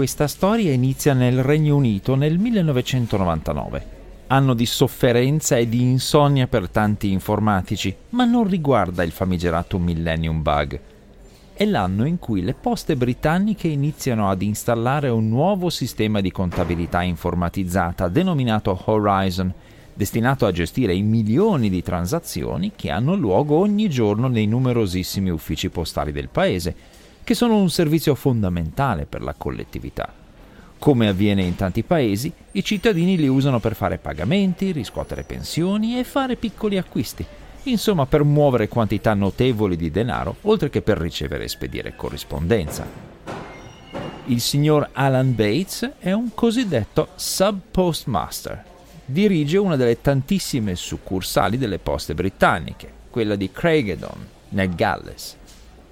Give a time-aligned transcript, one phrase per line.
[0.00, 3.98] questa storia inizia nel Regno Unito nel 1999
[4.28, 10.40] anno di sofferenza e di insonnia per tanti informatici, ma non riguarda il famigerato Millennium
[10.40, 10.80] Bug.
[11.52, 17.02] È l'anno in cui le poste britanniche iniziano ad installare un nuovo sistema di contabilità
[17.02, 19.52] informatizzata denominato Horizon,
[19.92, 25.68] destinato a gestire i milioni di transazioni che hanno luogo ogni giorno nei numerosissimi uffici
[25.68, 26.74] postali del paese,
[27.30, 30.12] che sono un servizio fondamentale per la collettività.
[30.80, 36.02] Come avviene in tanti paesi, i cittadini li usano per fare pagamenti, riscuotere pensioni e
[36.02, 37.24] fare piccoli acquisti,
[37.62, 42.84] insomma per muovere quantità notevoli di denaro, oltre che per ricevere e spedire corrispondenza.
[44.24, 48.64] Il signor Alan Bates è un cosiddetto sub-postmaster.
[49.04, 55.38] Dirige una delle tantissime succursali delle poste britanniche, quella di Craigedon, nel Galles.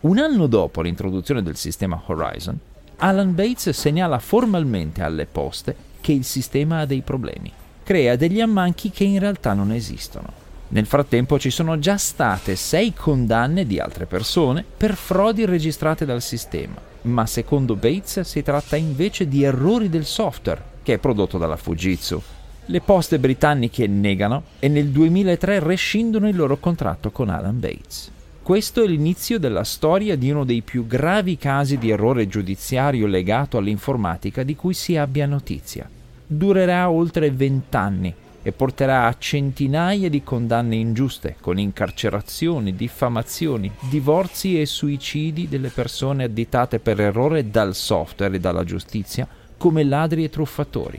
[0.00, 2.56] Un anno dopo l'introduzione del sistema Horizon,
[2.98, 7.50] Alan Bates segnala formalmente alle poste che il sistema ha dei problemi.
[7.82, 10.46] Crea degli ammanchi che in realtà non esistono.
[10.68, 16.22] Nel frattempo ci sono già state sei condanne di altre persone per frodi registrate dal
[16.22, 21.56] sistema, ma secondo Bates si tratta invece di errori del software che è prodotto dalla
[21.56, 22.22] Fujitsu.
[22.66, 28.12] Le poste britanniche negano e nel 2003 rescindono il loro contratto con Alan Bates.
[28.48, 33.58] Questo è l'inizio della storia di uno dei più gravi casi di errore giudiziario legato
[33.58, 35.86] all'informatica di cui si abbia notizia.
[36.26, 44.64] Durerà oltre vent'anni e porterà a centinaia di condanne ingiuste, con incarcerazioni, diffamazioni, divorzi e
[44.64, 50.98] suicidi delle persone additate per errore dal software e dalla giustizia come ladri e truffatori.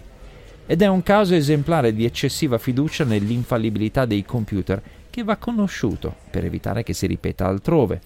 [0.67, 4.79] Ed è un caso esemplare di eccessiva fiducia nell'infallibilità dei computer
[5.19, 8.01] che va conosciuto per evitare che si ripeta altrove.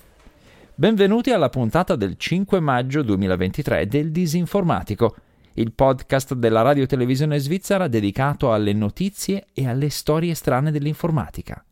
[0.73, 5.15] Benvenuti alla puntata del 5 maggio 2023 del Disinformatico,
[5.53, 11.63] il podcast della radio televisione svizzera dedicato alle notizie e alle storie strane dell'informatica.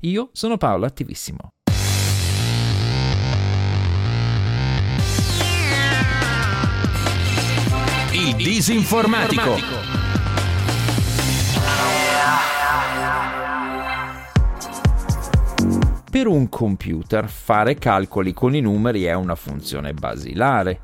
[0.00, 1.50] Io sono Paolo Attivissimo.
[8.10, 9.87] Il Disinformatico.
[16.10, 20.80] Per un computer fare calcoli con i numeri è una funzione basilare.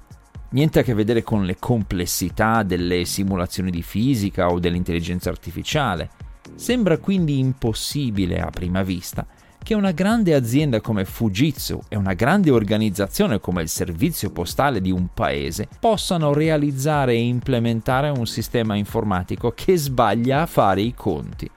[0.50, 6.10] Niente a che vedere con le complessità delle simulazioni di fisica o dell'intelligenza artificiale.
[6.56, 9.26] Sembra quindi impossibile a prima vista
[9.62, 14.90] che una grande azienda come Fujitsu e una grande organizzazione come il servizio postale di
[14.90, 21.50] un paese possano realizzare e implementare un sistema informatico che sbaglia a fare i conti.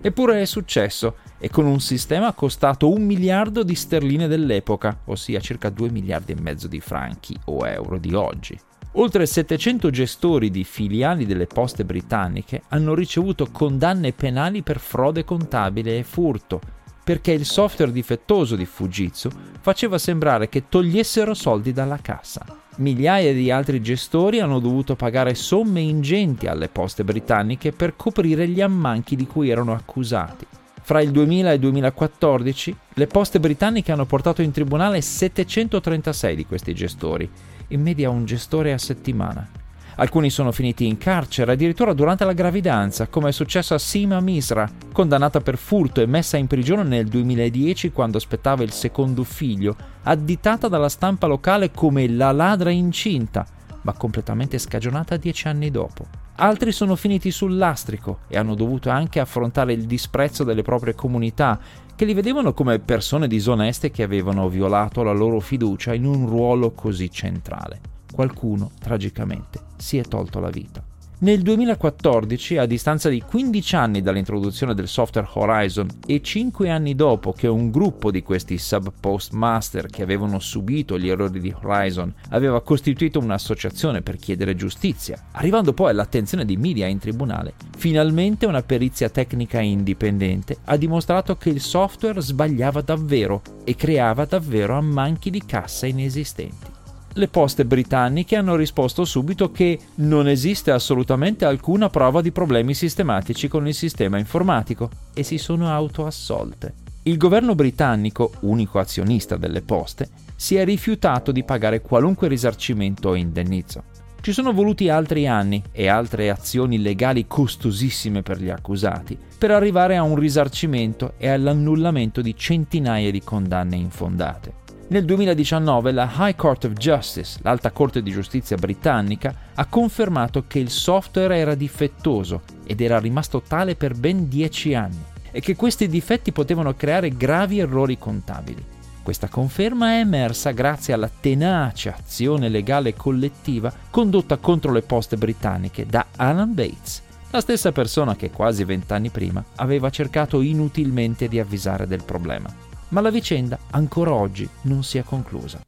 [0.00, 5.70] Eppure è successo e con un sistema costato un miliardo di sterline dell'epoca, ossia circa
[5.70, 8.58] 2 miliardi e mezzo di franchi o euro di oggi.
[8.92, 15.98] Oltre 700 gestori di filiali delle poste britanniche hanno ricevuto condanne penali per frode contabile
[15.98, 16.60] e furto,
[17.04, 19.28] perché il software difettoso di Fujitsu
[19.60, 22.44] faceva sembrare che togliessero soldi dalla cassa.
[22.78, 28.60] Migliaia di altri gestori hanno dovuto pagare somme ingenti alle poste britanniche per coprire gli
[28.60, 30.46] ammanchi di cui erano accusati.
[30.82, 36.46] Fra il 2000 e il 2014 le poste britanniche hanno portato in tribunale 736 di
[36.46, 37.28] questi gestori,
[37.68, 39.57] in media un gestore a settimana.
[40.00, 44.70] Alcuni sono finiti in carcere addirittura durante la gravidanza, come è successo a Sima Misra,
[44.92, 50.68] condannata per furto e messa in prigione nel 2010 quando aspettava il secondo figlio, additata
[50.68, 53.44] dalla stampa locale come la ladra incinta,
[53.82, 56.06] ma completamente scagionata dieci anni dopo.
[56.36, 61.58] Altri sono finiti sul lastrico e hanno dovuto anche affrontare il disprezzo delle proprie comunità,
[61.96, 66.70] che li vedevano come persone disoneste che avevano violato la loro fiducia in un ruolo
[66.70, 67.97] così centrale.
[68.12, 70.82] Qualcuno, tragicamente, si è tolto la vita.
[71.20, 77.32] Nel 2014, a distanza di 15 anni dall'introduzione del software Horizon e 5 anni dopo
[77.32, 83.18] che un gruppo di questi sub-postmaster che avevano subito gli errori di Horizon aveva costituito
[83.18, 89.58] un'associazione per chiedere giustizia, arrivando poi all'attenzione di media in tribunale, finalmente una perizia tecnica
[89.58, 96.76] indipendente ha dimostrato che il software sbagliava davvero e creava davvero ammanchi di cassa inesistenti
[97.14, 103.48] le poste britanniche hanno risposto subito che non esiste assolutamente alcuna prova di problemi sistematici
[103.48, 106.74] con il sistema informatico e si sono autoassolte.
[107.02, 113.14] Il governo britannico, unico azionista delle poste, si è rifiutato di pagare qualunque risarcimento o
[113.14, 113.82] indennizzo.
[114.20, 119.96] Ci sono voluti altri anni e altre azioni legali costosissime per gli accusati per arrivare
[119.96, 124.66] a un risarcimento e all'annullamento di centinaia di condanne infondate.
[124.90, 130.60] Nel 2019 la High Court of Justice, l'alta corte di giustizia britannica, ha confermato che
[130.60, 135.88] il software era difettoso ed era rimasto tale per ben 10 anni e che questi
[135.88, 138.64] difetti potevano creare gravi errori contabili.
[139.02, 145.84] Questa conferma è emersa grazie alla tenace azione legale collettiva condotta contro le poste britanniche
[145.84, 151.86] da Alan Bates, la stessa persona che quasi vent'anni prima aveva cercato inutilmente di avvisare
[151.86, 155.60] del problema ma la vicenda ancora oggi non si è conclusa.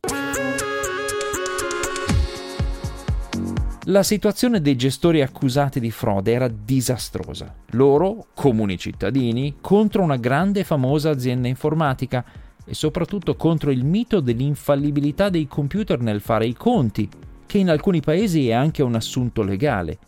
[3.85, 7.53] La situazione dei gestori accusati di frode era disastrosa.
[7.71, 12.25] Loro, comuni cittadini, contro una grande e famosa azienda informatica
[12.65, 17.09] e soprattutto contro il mito dell'infallibilità dei computer nel fare i conti,
[17.47, 19.99] che in alcuni paesi è anche un assunto legale.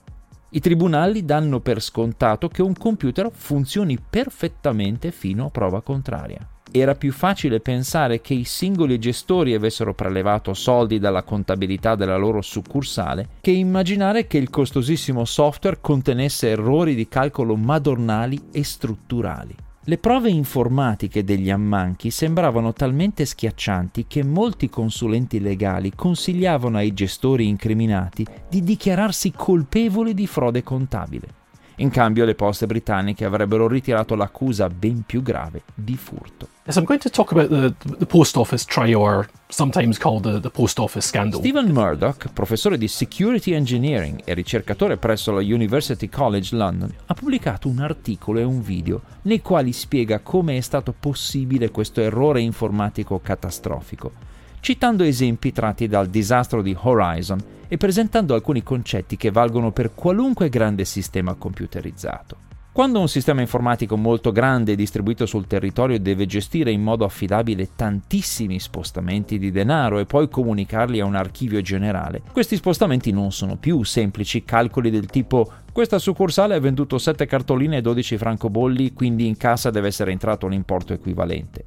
[0.51, 6.95] I tribunali danno per scontato che un computer funzioni perfettamente fino a prova contraria era
[6.95, 13.29] più facile pensare che i singoli gestori avessero prelevato soldi dalla contabilità della loro succursale
[13.41, 19.55] che immaginare che il costosissimo software contenesse errori di calcolo madornali e strutturali.
[19.85, 27.49] Le prove informatiche degli ammanchi sembravano talmente schiaccianti che molti consulenti legali consigliavano ai gestori
[27.49, 31.42] incriminati di dichiararsi colpevoli di frode contabile.
[31.83, 36.47] In cambio le poste britanniche avrebbero ritirato l'accusa ben più grave di furto.
[36.65, 40.49] Yes, I'm going to talk about the, the post office trial, sometimes called the, the
[40.49, 41.41] post office scandal.
[41.41, 47.67] Stephen Murdoch, professore di Security Engineering e ricercatore presso la University College London, ha pubblicato
[47.67, 53.19] un articolo e un video nei quali spiega come è stato possibile questo errore informatico
[53.21, 54.13] catastrofico,
[54.63, 60.49] citando esempi tratti dal disastro di Horizon e presentando alcuni concetti che valgono per qualunque
[60.49, 62.37] grande sistema computerizzato.
[62.71, 67.71] Quando un sistema informatico molto grande e distribuito sul territorio deve gestire in modo affidabile
[67.75, 73.57] tantissimi spostamenti di denaro e poi comunicarli a un archivio generale, questi spostamenti non sono
[73.57, 79.27] più semplici calcoli del tipo questa succursale ha venduto 7 cartoline e 12 francobolli, quindi
[79.27, 81.65] in cassa deve essere entrato un importo equivalente.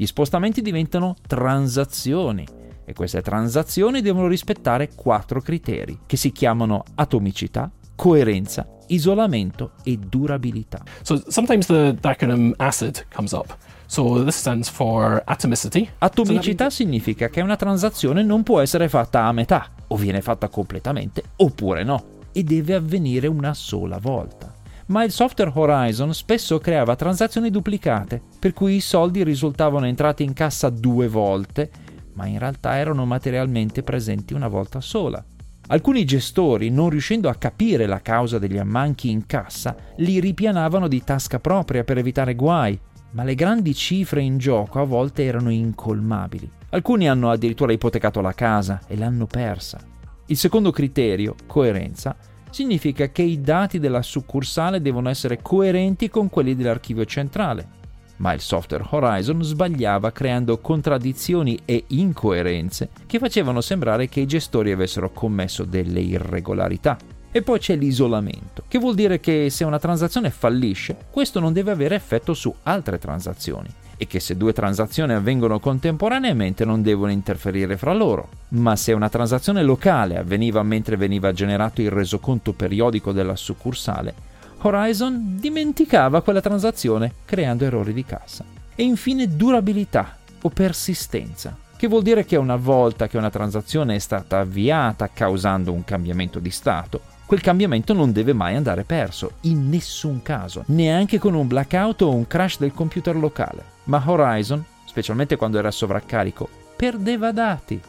[0.00, 2.46] Gli spostamenti diventano transazioni
[2.84, 10.84] e queste transazioni devono rispettare quattro criteri che si chiamano atomicità, coerenza, isolamento e durabilità.
[11.02, 13.56] So sometimes the, the acronym ACID comes up.
[13.86, 15.90] So this stands for atomicity.
[15.98, 21.24] Atomicità significa che una transazione non può essere fatta a metà, o viene fatta completamente,
[21.38, 24.54] oppure no, e deve avvenire una sola volta.
[24.88, 30.32] Ma il software Horizon spesso creava transazioni duplicate, per cui i soldi risultavano entrati in
[30.32, 31.70] cassa due volte
[32.18, 35.24] ma in realtà erano materialmente presenti una volta sola.
[35.68, 41.04] Alcuni gestori, non riuscendo a capire la causa degli ammanchi in cassa, li ripianavano di
[41.04, 42.78] tasca propria per evitare guai,
[43.12, 46.50] ma le grandi cifre in gioco a volte erano incolmabili.
[46.70, 49.78] Alcuni hanno addirittura ipotecato la casa e l'hanno persa.
[50.26, 52.16] Il secondo criterio, coerenza,
[52.50, 57.76] significa che i dati della succursale devono essere coerenti con quelli dell'archivio centrale
[58.18, 64.72] ma il software Horizon sbagliava creando contraddizioni e incoerenze che facevano sembrare che i gestori
[64.72, 66.96] avessero commesso delle irregolarità.
[67.30, 71.70] E poi c'è l'isolamento, che vuol dire che se una transazione fallisce, questo non deve
[71.70, 73.68] avere effetto su altre transazioni
[73.98, 78.28] e che se due transazioni avvengono contemporaneamente non devono interferire fra loro.
[78.50, 84.14] Ma se una transazione locale avveniva mentre veniva generato il resoconto periodico della succursale,
[84.60, 88.44] Horizon dimenticava quella transazione creando errori di cassa.
[88.74, 93.98] E infine durabilità o persistenza, che vuol dire che una volta che una transazione è
[93.98, 99.68] stata avviata causando un cambiamento di stato, quel cambiamento non deve mai andare perso, in
[99.68, 103.76] nessun caso, neanche con un blackout o un crash del computer locale.
[103.88, 107.80] Ma Horizon, specialmente quando era sovraccarico, perdeva dati.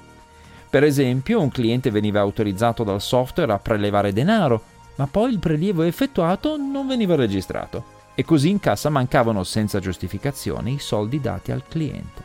[0.69, 4.61] Per esempio, un cliente veniva autorizzato dal software a prelevare denaro,
[4.95, 10.71] ma poi il prelievo effettuato non veniva registrato e così in cassa mancavano senza giustificazione
[10.71, 12.21] i soldi dati al cliente.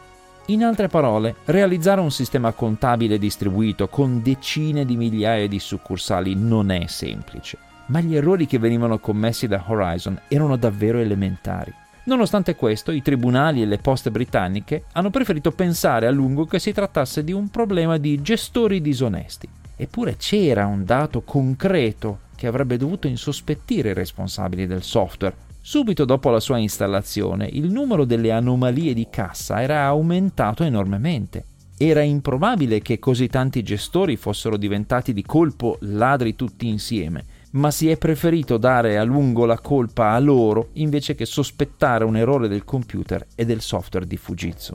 [0.47, 6.71] In altre parole, realizzare un sistema contabile distribuito con decine di migliaia di succursali non
[6.71, 11.73] è semplice, ma gli errori che venivano commessi da Horizon erano davvero elementari.
[12.07, 16.73] Nonostante questo, i tribunali e le poste britanniche hanno preferito pensare a lungo che si
[16.73, 19.49] trattasse di un problema di gestori disonesti.
[19.77, 25.35] Eppure c'era un dato concreto che avrebbe dovuto insospettire i responsabili del software.
[25.63, 31.45] Subito dopo la sua installazione, il numero delle anomalie di cassa era aumentato enormemente.
[31.79, 37.89] Era improbabile che così tanti gestori fossero diventati di colpo ladri tutti insieme, ma si
[37.89, 42.65] è preferito dare a lungo la colpa a loro invece che sospettare un errore del
[42.65, 44.75] computer e del software di Fujitsu.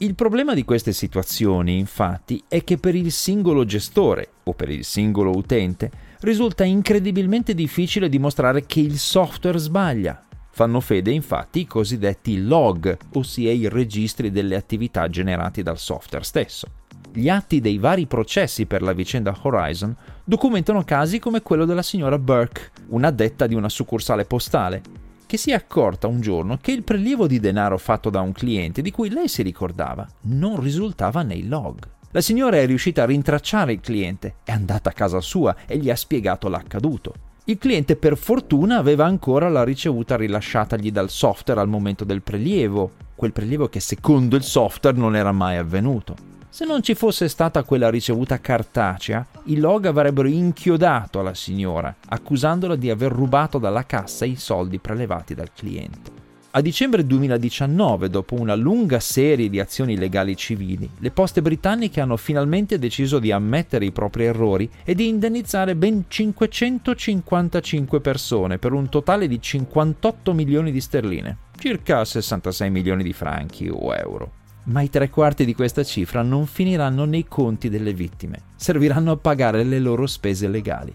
[0.00, 4.84] Il problema di queste situazioni, infatti, è che per il singolo gestore o per il
[4.84, 10.24] singolo utente risulta incredibilmente difficile dimostrare che il software sbaglia.
[10.50, 16.68] Fanno fede infatti i cosiddetti log, ossia i registri delle attività generati dal software stesso.
[17.18, 22.16] Gli atti dei vari processi per la vicenda Horizon documentano casi come quello della signora
[22.16, 24.80] Burke, un'addetta di una succursale postale,
[25.26, 28.82] che si è accorta un giorno che il prelievo di denaro fatto da un cliente
[28.82, 31.80] di cui lei si ricordava non risultava nei log.
[32.12, 35.90] La signora è riuscita a rintracciare il cliente, è andata a casa sua e gli
[35.90, 37.14] ha spiegato l'accaduto.
[37.46, 42.92] Il cliente per fortuna aveva ancora la ricevuta rilasciatagli dal software al momento del prelievo,
[43.16, 46.36] quel prelievo che secondo il software non era mai avvenuto.
[46.50, 52.74] Se non ci fosse stata quella ricevuta cartacea, i log avrebbero inchiodato la signora, accusandola
[52.74, 56.10] di aver rubato dalla cassa i soldi prelevati dal cliente.
[56.52, 62.16] A dicembre 2019, dopo una lunga serie di azioni legali civili, le poste britanniche hanno
[62.16, 68.88] finalmente deciso di ammettere i propri errori e di indennizzare ben 555 persone per un
[68.88, 74.37] totale di 58 milioni di sterline, circa 66 milioni di franchi o euro
[74.68, 79.16] ma i tre quarti di questa cifra non finiranno nei conti delle vittime, serviranno a
[79.16, 80.94] pagare le loro spese legali.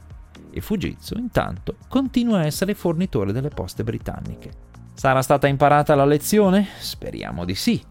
[0.51, 4.51] E Fujitsu, intanto, continua a essere fornitore delle poste britanniche.
[4.93, 6.67] Sarà stata imparata la lezione?
[6.79, 7.83] Speriamo di sì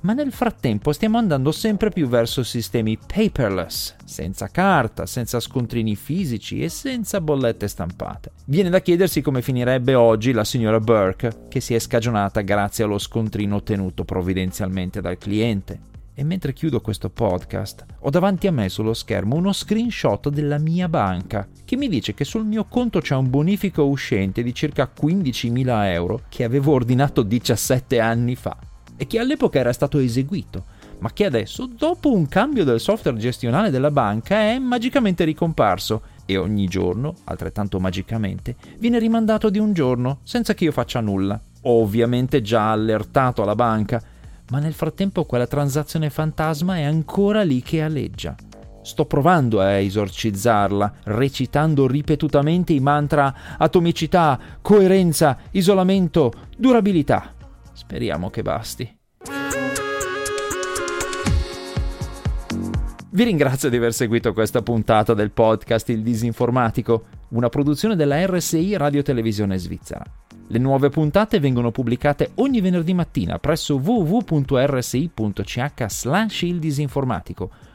[0.00, 6.62] ma nel frattempo stiamo andando sempre più verso sistemi paperless, senza carta, senza scontrini fisici
[6.62, 8.32] e senza bollette stampate.
[8.46, 12.98] Viene da chiedersi come finirebbe oggi la signora Burke, che si è scagionata grazie allo
[12.98, 15.86] scontrino ottenuto provvidenzialmente dal cliente.
[16.14, 20.88] E mentre chiudo questo podcast, ho davanti a me sullo schermo uno screenshot della mia
[20.88, 25.84] banca che mi dice che sul mio conto c'è un bonifico uscente di circa 15.000
[25.92, 28.67] euro che avevo ordinato 17 anni fa
[28.98, 30.64] e che all'epoca era stato eseguito,
[30.98, 36.36] ma che adesso, dopo un cambio del software gestionale della banca, è magicamente ricomparso e
[36.36, 41.40] ogni giorno, altrettanto magicamente, viene rimandato di un giorno senza che io faccia nulla.
[41.62, 44.02] Ho ovviamente già allertato la banca,
[44.50, 48.34] ma nel frattempo quella transazione fantasma è ancora lì che aleggia.
[48.82, 57.34] Sto provando a esorcizzarla, recitando ripetutamente i mantra atomicità, coerenza, isolamento, durabilità.
[57.78, 58.98] Speriamo che basti.
[63.10, 68.76] Vi ringrazio di aver seguito questa puntata del podcast Il Disinformatico, una produzione della RSI
[68.76, 70.02] Radio Televisione Svizzera.
[70.48, 76.58] Le nuove puntate vengono pubblicate ogni venerdì mattina presso www.rsi.ch slash il